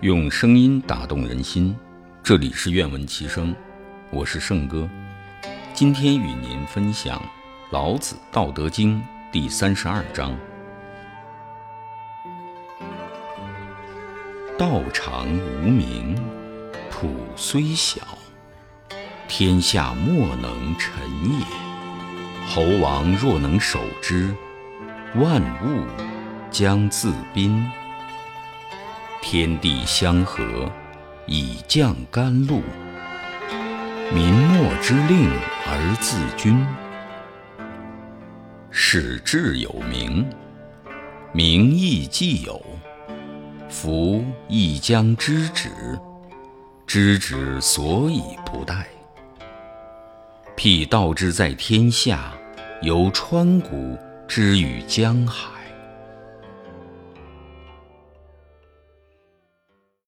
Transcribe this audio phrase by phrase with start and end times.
[0.00, 1.76] 用声音打动人心，
[2.24, 3.54] 这里是愿闻其声，
[4.10, 4.88] 我是圣哥。
[5.72, 7.18] 今天与您分享
[7.70, 8.98] 《老子·道德经》
[9.30, 10.36] 第三十二章：
[14.58, 16.16] 道常无名，
[16.90, 18.00] 普虽小，
[19.28, 21.00] 天下莫能臣
[21.38, 21.46] 也。
[22.48, 24.34] 侯王若能守之，
[25.14, 25.86] 万物
[26.50, 27.64] 将自宾。
[29.32, 30.70] 天地相合，
[31.24, 32.60] 以降甘露；
[34.12, 35.26] 民莫之令
[35.66, 36.62] 而自君。
[38.70, 40.28] 使至有名，
[41.32, 42.62] 名亦既有，
[43.70, 45.70] 夫亦将知止。
[46.86, 48.84] 知止所以不殆。
[50.54, 52.34] 辟道之在天下，
[52.82, 53.96] 由川谷
[54.28, 55.61] 之于江海。